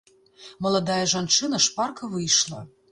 Маладая 0.67 1.03
жанчына 1.13 1.61
шпарка 1.69 2.13
выйшла. 2.17 2.61